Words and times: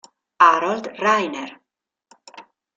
Harold 0.41 0.89
Rayner 0.97 1.51